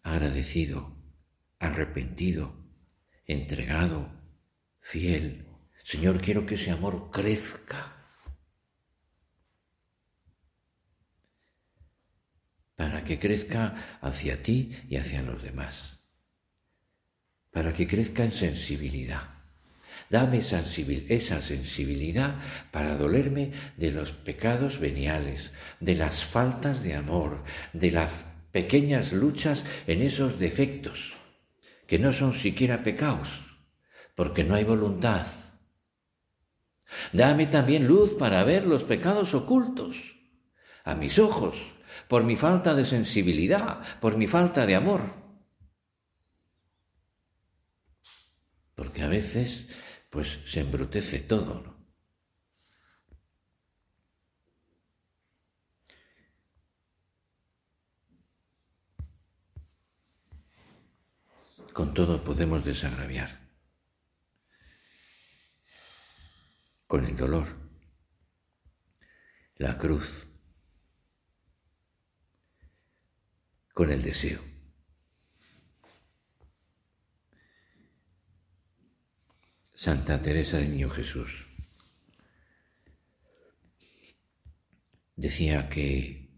agradecido, 0.02 0.94
arrepentido, 1.58 2.54
entregado, 3.26 4.10
fiel. 4.80 5.46
Señor, 5.84 6.20
quiero 6.20 6.44
que 6.46 6.56
ese 6.56 6.70
amor 6.70 7.10
crezca. 7.10 7.96
Para 12.76 13.04
que 13.04 13.18
crezca 13.18 13.98
hacia 14.00 14.42
ti 14.42 14.76
y 14.88 14.96
hacia 14.96 15.22
los 15.22 15.42
demás 15.42 16.00
para 17.50 17.72
que 17.72 17.86
crezca 17.86 18.24
en 18.24 18.32
sensibilidad. 18.32 19.39
Dame 20.10 20.38
esa 20.38 21.40
sensibilidad 21.40 22.34
para 22.72 22.96
dolerme 22.96 23.52
de 23.76 23.92
los 23.92 24.10
pecados 24.10 24.80
veniales, 24.80 25.52
de 25.78 25.94
las 25.94 26.24
faltas 26.24 26.82
de 26.82 26.96
amor, 26.96 27.44
de 27.72 27.92
las 27.92 28.10
pequeñas 28.50 29.12
luchas 29.12 29.62
en 29.86 30.02
esos 30.02 30.40
defectos, 30.40 31.14
que 31.86 32.00
no 32.00 32.12
son 32.12 32.34
siquiera 32.34 32.82
pecados, 32.82 33.28
porque 34.16 34.42
no 34.42 34.56
hay 34.56 34.64
voluntad. 34.64 35.28
Dame 37.12 37.46
también 37.46 37.86
luz 37.86 38.14
para 38.14 38.42
ver 38.42 38.66
los 38.66 38.82
pecados 38.82 39.32
ocultos 39.32 39.96
a 40.82 40.96
mis 40.96 41.20
ojos, 41.20 41.56
por 42.08 42.24
mi 42.24 42.34
falta 42.34 42.74
de 42.74 42.84
sensibilidad, 42.84 43.80
por 44.00 44.16
mi 44.16 44.26
falta 44.26 44.66
de 44.66 44.74
amor. 44.74 45.20
porque 48.80 49.02
a 49.02 49.08
veces 49.08 49.66
pues 50.10 50.40
se 50.44 50.60
embrutece 50.60 51.20
todo, 51.20 51.62
¿no? 51.62 51.80
Con 61.72 61.94
todo 61.94 62.22
podemos 62.24 62.64
desagraviar. 62.64 63.38
Con 66.88 67.04
el 67.04 67.16
dolor, 67.16 67.46
la 69.54 69.78
cruz, 69.78 70.26
con 73.72 73.92
el 73.92 74.02
deseo. 74.02 74.49
Santa 79.82 80.20
Teresa 80.20 80.58
de 80.58 80.68
Niño 80.68 80.90
Jesús. 80.90 81.46
Decía 85.16 85.70
que 85.70 86.28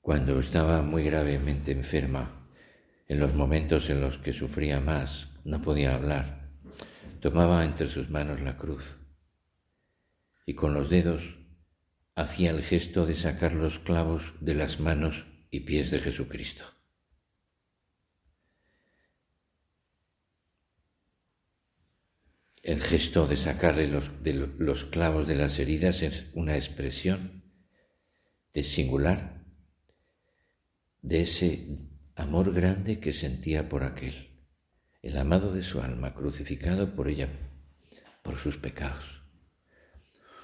cuando 0.00 0.40
estaba 0.40 0.80
muy 0.80 1.04
gravemente 1.04 1.72
enferma, 1.72 2.48
en 3.08 3.20
los 3.20 3.34
momentos 3.34 3.90
en 3.90 4.00
los 4.00 4.16
que 4.16 4.32
sufría 4.32 4.80
más, 4.80 5.28
no 5.44 5.60
podía 5.60 5.94
hablar, 5.94 6.48
tomaba 7.20 7.62
entre 7.66 7.88
sus 7.88 8.08
manos 8.08 8.40
la 8.40 8.56
cruz 8.56 8.96
y 10.46 10.54
con 10.54 10.72
los 10.72 10.88
dedos 10.88 11.22
hacía 12.14 12.52
el 12.52 12.62
gesto 12.62 13.04
de 13.04 13.16
sacar 13.16 13.52
los 13.52 13.80
clavos 13.80 14.32
de 14.40 14.54
las 14.54 14.80
manos 14.80 15.26
y 15.50 15.60
pies 15.60 15.90
de 15.90 15.98
Jesucristo. 15.98 16.73
El 22.64 22.80
gesto 22.80 23.26
de 23.26 23.36
sacarle 23.36 23.88
los, 23.88 24.84
clavos 24.86 25.28
de 25.28 25.36
las 25.36 25.58
heridas 25.58 26.00
es 26.00 26.24
una 26.32 26.56
expresión 26.56 27.44
de 28.54 28.64
singular 28.64 29.44
de 31.02 31.20
ese 31.20 31.74
amor 32.16 32.54
grande 32.54 33.00
que 33.00 33.12
sentía 33.12 33.68
por 33.68 33.84
aquel, 33.84 34.40
el 35.02 35.18
amado 35.18 35.52
de 35.52 35.60
su 35.60 35.82
alma, 35.82 36.14
crucificado 36.14 36.94
por 36.94 37.08
ella, 37.08 37.28
por 38.22 38.38
sus 38.38 38.56
pecados. 38.56 39.22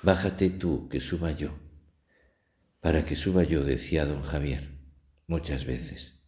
Bájate 0.03 0.51
tú, 0.51 0.91
que 0.91 1.01
suba 1.01 1.33
yo, 1.33 1.59
para 2.81 3.07
que 3.07 3.17
suba 3.17 3.45
yo, 3.45 3.65
decía 3.65 4.05
don 4.05 4.21
Javier 4.21 4.79
muchas 5.27 5.65
veces. 5.65 6.21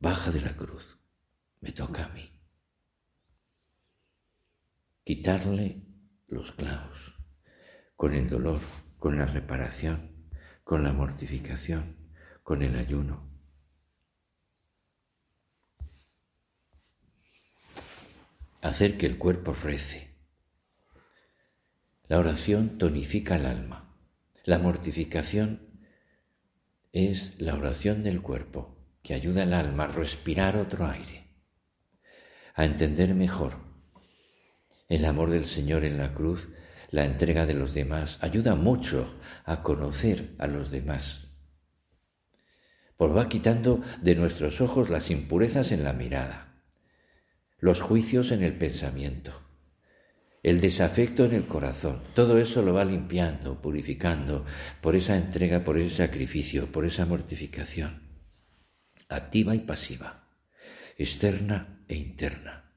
Baja 0.00 0.32
de 0.32 0.40
la 0.40 0.56
cruz, 0.56 0.98
me 1.60 1.70
toca 1.70 2.06
a 2.06 2.08
mí 2.08 2.37
quitarle 5.08 5.80
los 6.26 6.52
clavos, 6.52 7.14
con 7.96 8.12
el 8.12 8.28
dolor, 8.28 8.60
con 8.98 9.16
la 9.16 9.24
reparación, 9.24 10.28
con 10.64 10.84
la 10.84 10.92
mortificación, 10.92 11.96
con 12.42 12.60
el 12.60 12.76
ayuno. 12.76 13.26
Hacer 18.60 18.98
que 18.98 19.06
el 19.06 19.16
cuerpo 19.16 19.54
rece. 19.54 20.14
La 22.08 22.18
oración 22.18 22.76
tonifica 22.76 23.36
el 23.36 23.46
alma. 23.46 23.96
La 24.44 24.58
mortificación 24.58 25.70
es 26.92 27.40
la 27.40 27.54
oración 27.54 28.02
del 28.02 28.20
cuerpo 28.20 28.76
que 29.02 29.14
ayuda 29.14 29.44
al 29.44 29.54
alma 29.54 29.84
a 29.84 29.88
respirar 29.88 30.58
otro 30.58 30.86
aire, 30.86 31.32
a 32.54 32.66
entender 32.66 33.14
mejor 33.14 33.67
el 34.88 35.04
amor 35.04 35.30
del 35.30 35.44
Señor 35.44 35.84
en 35.84 35.98
la 35.98 36.14
cruz 36.14 36.48
la 36.90 37.04
entrega 37.04 37.44
de 37.44 37.54
los 37.54 37.74
demás 37.74 38.18
ayuda 38.20 38.54
mucho 38.54 39.14
a 39.44 39.62
conocer 39.62 40.34
a 40.38 40.46
los 40.46 40.70
demás. 40.70 41.28
Pues 42.96 43.14
va 43.14 43.28
quitando 43.28 43.82
de 44.00 44.14
nuestros 44.14 44.60
ojos 44.60 44.88
las 44.88 45.10
impurezas 45.10 45.70
en 45.70 45.84
la 45.84 45.92
mirada, 45.92 46.62
los 47.58 47.80
juicios 47.80 48.32
en 48.32 48.42
el 48.42 48.56
pensamiento, 48.56 49.42
el 50.42 50.60
desafecto 50.60 51.24
en 51.26 51.34
el 51.34 51.46
corazón. 51.46 52.02
Todo 52.14 52.38
eso 52.38 52.62
lo 52.62 52.72
va 52.72 52.84
limpiando, 52.84 53.60
purificando 53.60 54.46
por 54.80 54.96
esa 54.96 55.16
entrega, 55.16 55.62
por 55.62 55.78
ese 55.78 55.96
sacrificio, 55.96 56.72
por 56.72 56.86
esa 56.86 57.04
mortificación, 57.04 58.08
activa 59.08 59.54
y 59.54 59.60
pasiva, 59.60 60.26
externa 60.96 61.84
e 61.86 61.96
interna. 61.96 62.67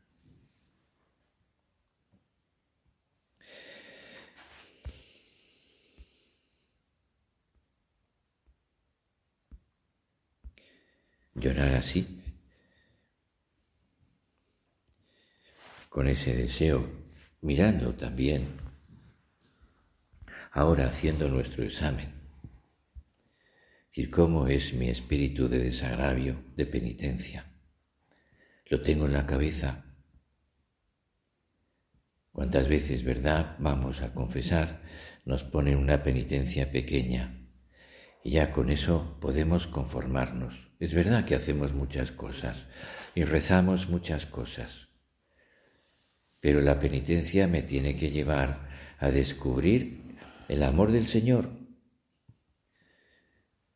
Llorar 11.34 11.74
así, 11.74 12.22
con 15.90 16.08
ese 16.08 16.36
deseo, 16.36 16.90
mirando 17.42 17.94
también, 17.96 18.48
ahora 20.52 20.88
haciendo 20.88 21.28
nuestro 21.30 21.64
examen, 21.64 22.14
decir 23.88 24.10
cómo 24.10 24.48
es 24.48 24.74
mi 24.74 24.90
espíritu 24.90 25.50
de 25.50 25.60
desagravio, 25.60 26.44
de 26.56 26.66
penitencia. 26.66 27.46
Lo 28.68 28.82
tengo 28.82 29.06
en 29.06 29.14
la 29.14 29.26
cabeza. 29.26 29.84
¿Cuántas 32.32 32.70
veces, 32.70 33.04
verdad, 33.04 33.58
vamos 33.60 34.02
a 34.02 34.14
confesar, 34.14 34.82
nos 35.26 35.44
ponen 35.44 35.78
una 35.78 36.04
penitencia 36.04 36.72
pequeña 36.72 37.38
y 38.24 38.32
ya 38.32 38.54
con 38.54 38.70
eso 38.70 39.18
podemos 39.20 39.68
conformarnos. 39.68 40.71
Es 40.82 40.96
verdad 40.96 41.26
que 41.26 41.36
hacemos 41.36 41.76
muchas 41.76 42.12
cosas 42.12 42.66
y 43.14 43.24
rezamos 43.24 43.88
muchas 43.88 44.26
cosas, 44.26 44.88
pero 46.40 46.60
la 46.60 46.80
penitencia 46.80 47.48
me 47.48 47.62
tiene 47.62 47.96
que 47.96 48.10
llevar 48.10 48.68
a 48.98 49.12
descubrir 49.12 50.18
el 50.48 50.64
amor 50.64 50.92
del 50.92 51.06
Señor 51.06 51.52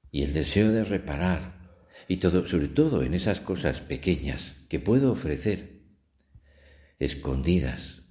y 0.10 0.24
el 0.24 0.34
deseo 0.34 0.72
de 0.72 0.84
reparar 0.84 1.78
y 2.08 2.18
todo, 2.18 2.48
sobre 2.48 2.70
todo 2.70 3.04
en 3.04 3.14
esas 3.14 3.40
cosas 3.40 3.82
pequeñas 3.82 4.56
que 4.68 4.80
puedo 4.80 5.12
ofrecer, 5.12 5.84
escondidas, 6.98 8.02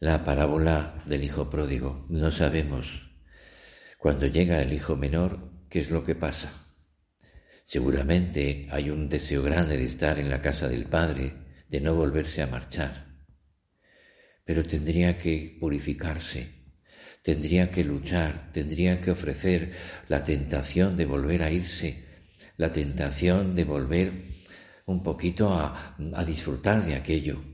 la 0.00 0.22
parábola 0.22 1.02
del 1.06 1.24
hijo 1.24 1.48
pródigo. 1.48 2.04
No 2.10 2.30
sabemos 2.30 3.11
cuando 4.02 4.26
llega 4.26 4.60
el 4.60 4.72
hijo 4.72 4.96
menor 4.96 5.38
qué 5.70 5.78
es 5.78 5.90
lo 5.92 6.02
que 6.02 6.16
pasa. 6.16 6.66
Seguramente 7.64 8.66
hay 8.72 8.90
un 8.90 9.08
deseo 9.08 9.44
grande 9.44 9.76
de 9.76 9.84
estar 9.84 10.18
en 10.18 10.28
la 10.28 10.42
casa 10.42 10.66
del 10.66 10.86
Padre, 10.86 11.34
de 11.68 11.80
no 11.80 11.94
volverse 11.94 12.42
a 12.42 12.48
marchar. 12.48 13.06
Pero 14.44 14.64
tendría 14.64 15.20
que 15.20 15.56
purificarse, 15.60 16.48
tendría 17.22 17.70
que 17.70 17.84
luchar, 17.84 18.50
tendría 18.50 19.00
que 19.00 19.12
ofrecer 19.12 19.72
la 20.08 20.24
tentación 20.24 20.96
de 20.96 21.06
volver 21.06 21.44
a 21.44 21.52
irse, 21.52 22.02
la 22.56 22.72
tentación 22.72 23.54
de 23.54 23.62
volver 23.62 24.12
un 24.86 25.00
poquito 25.04 25.48
a, 25.52 25.94
a 26.12 26.24
disfrutar 26.24 26.84
de 26.84 26.96
aquello. 26.96 27.51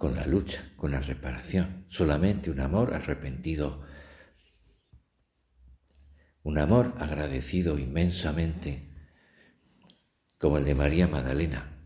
Con 0.00 0.16
la 0.16 0.26
lucha, 0.26 0.72
con 0.76 0.92
la 0.92 1.00
reparación. 1.02 1.84
Solamente 1.90 2.50
un 2.50 2.58
amor 2.60 2.94
arrepentido, 2.94 3.84
un 6.42 6.56
amor 6.56 6.94
agradecido 6.96 7.78
inmensamente, 7.78 8.94
como 10.38 10.56
el 10.56 10.64
de 10.64 10.74
María 10.74 11.06
Magdalena. 11.06 11.84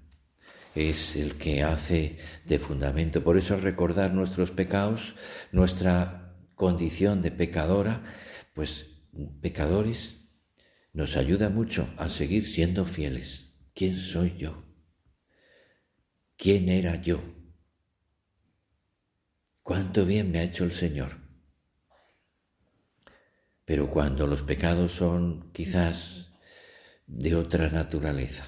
Es 0.77 1.17
el 1.17 1.39
que 1.39 1.65
hace 1.65 2.21
de 2.45 2.61
fundamento. 2.61 3.21
Por 3.25 3.37
eso 3.37 3.57
recordar 3.57 4.15
nuestros 4.15 4.53
pecados, 4.53 5.17
nuestra 5.51 6.37
condición 6.55 7.21
de 7.21 7.33
pecadora, 7.33 8.05
pues 8.55 8.87
pecadores, 9.43 10.15
nos 10.93 11.17
ayuda 11.17 11.51
mucho 11.51 11.93
a 11.97 12.09
seguir 12.09 12.47
siendo 12.47 12.87
fieles. 12.87 13.49
¿Quién 13.75 13.97
soy 13.97 14.37
yo? 14.39 14.63
¿Quién 16.37 16.69
era 16.69 17.03
yo? 17.03 17.34
Cuánto 19.65 20.05
bien 20.05 20.31
me 20.31 20.39
ha 20.39 20.45
hecho 20.45 20.63
el 20.63 20.73
Señor. 20.73 21.19
Pero 23.65 23.91
cuando 23.91 24.27
los 24.27 24.43
pecados 24.43 24.93
son 24.93 25.51
quizás 25.53 26.29
de 27.07 27.35
otra 27.35 27.71
naturaleza, 27.71 28.47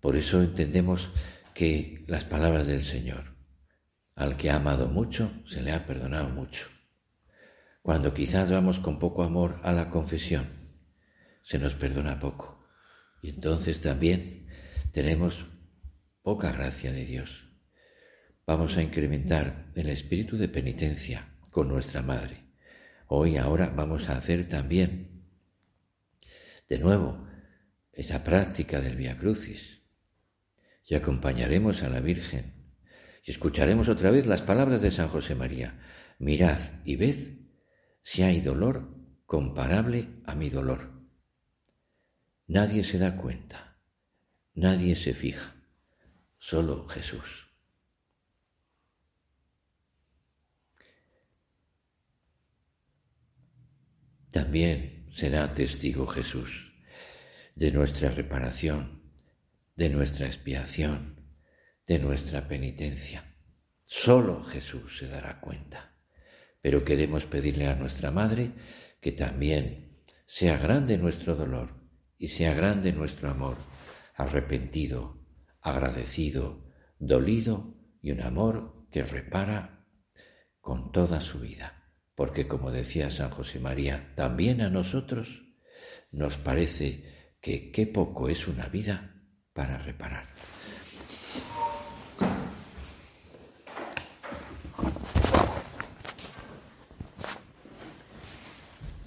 por 0.00 0.16
eso 0.16 0.42
entendemos 0.42 1.10
que 1.54 2.04
las 2.08 2.24
palabras 2.24 2.66
del 2.66 2.84
Señor, 2.84 3.36
al 4.16 4.36
que 4.36 4.50
ha 4.50 4.56
amado 4.56 4.88
mucho, 4.88 5.30
se 5.48 5.62
le 5.62 5.72
ha 5.72 5.86
perdonado 5.86 6.28
mucho. 6.28 6.66
Cuando 7.82 8.12
quizás 8.12 8.50
vamos 8.50 8.80
con 8.80 8.98
poco 8.98 9.22
amor 9.22 9.60
a 9.62 9.72
la 9.72 9.90
confesión, 9.90 10.48
se 11.44 11.58
nos 11.58 11.74
perdona 11.74 12.18
poco. 12.18 12.66
Y 13.22 13.30
entonces 13.30 13.80
también 13.80 14.48
tenemos 14.90 15.46
poca 16.22 16.50
gracia 16.50 16.92
de 16.92 17.04
Dios 17.04 17.43
vamos 18.46 18.76
a 18.76 18.82
incrementar 18.82 19.70
el 19.74 19.88
espíritu 19.88 20.36
de 20.36 20.48
penitencia 20.48 21.34
con 21.50 21.68
nuestra 21.68 22.02
Madre. 22.02 22.44
Hoy, 23.06 23.36
ahora, 23.36 23.70
vamos 23.70 24.08
a 24.08 24.16
hacer 24.16 24.48
también, 24.48 25.24
de 26.68 26.78
nuevo, 26.78 27.26
esa 27.92 28.24
práctica 28.24 28.80
del 28.80 28.96
Via 28.96 29.18
Crucis. 29.18 29.82
Y 30.86 30.94
acompañaremos 30.94 31.82
a 31.82 31.88
la 31.88 32.00
Virgen 32.00 32.54
y 33.24 33.30
escucharemos 33.30 33.88
otra 33.88 34.10
vez 34.10 34.26
las 34.26 34.42
palabras 34.42 34.82
de 34.82 34.90
San 34.90 35.08
José 35.08 35.34
María. 35.34 35.80
Mirad 36.18 36.60
y 36.84 36.96
ved 36.96 37.38
si 38.02 38.22
hay 38.22 38.40
dolor 38.40 38.94
comparable 39.24 40.08
a 40.26 40.34
mi 40.34 40.50
dolor. 40.50 40.92
Nadie 42.46 42.84
se 42.84 42.98
da 42.98 43.16
cuenta, 43.16 43.78
nadie 44.54 44.94
se 44.96 45.14
fija, 45.14 45.54
solo 46.38 46.86
Jesús. 46.88 47.43
También 54.34 55.06
será 55.12 55.54
testigo 55.54 56.08
Jesús 56.08 56.72
de 57.54 57.70
nuestra 57.70 58.10
reparación, 58.10 59.00
de 59.76 59.88
nuestra 59.88 60.26
expiación, 60.26 61.20
de 61.86 62.00
nuestra 62.00 62.48
penitencia. 62.48 63.32
Solo 63.84 64.42
Jesús 64.42 64.98
se 64.98 65.06
dará 65.06 65.40
cuenta. 65.40 65.94
Pero 66.60 66.84
queremos 66.84 67.26
pedirle 67.26 67.68
a 67.68 67.76
nuestra 67.76 68.10
Madre 68.10 68.50
que 69.00 69.12
también 69.12 70.00
sea 70.26 70.58
grande 70.58 70.98
nuestro 70.98 71.36
dolor 71.36 71.68
y 72.18 72.26
sea 72.26 72.54
grande 72.54 72.92
nuestro 72.92 73.30
amor, 73.30 73.56
arrepentido, 74.16 75.24
agradecido, 75.60 76.72
dolido 76.98 77.76
y 78.02 78.10
un 78.10 78.20
amor 78.20 78.88
que 78.90 79.04
repara 79.04 79.86
con 80.60 80.90
toda 80.90 81.20
su 81.20 81.38
vida 81.38 81.83
porque 82.14 82.46
como 82.46 82.70
decía 82.70 83.10
San 83.10 83.30
José 83.30 83.58
María, 83.58 84.12
también 84.14 84.60
a 84.60 84.70
nosotros 84.70 85.42
nos 86.10 86.36
parece 86.36 87.34
que 87.40 87.70
qué 87.70 87.86
poco 87.86 88.28
es 88.28 88.46
una 88.46 88.68
vida 88.68 89.14
para 89.52 89.78
reparar. 89.78 90.26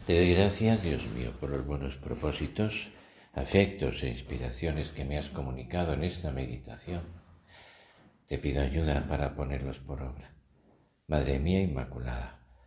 Te 0.05 0.15
doy 0.15 0.33
gracias, 0.33 0.83
Dios 0.83 1.05
mío, 1.07 1.33
por 1.37 1.49
los 1.49 1.65
buenos 1.65 1.97
propósitos, 1.97 2.91
afectos 3.33 4.03
e 4.03 4.07
inspiraciones 4.07 4.91
que 4.91 5.03
me 5.03 5.17
has 5.17 5.29
comunicado 5.29 5.91
en 5.93 6.05
esta 6.05 6.31
meditación. 6.31 7.03
Te 8.25 8.37
pido 8.37 8.61
ayuda 8.61 9.05
para 9.09 9.35
ponerlos 9.35 9.79
por 9.79 10.01
obra. 10.01 10.33
Madre 11.07 11.39
mía 11.39 11.61
Inmaculada, 11.61 12.36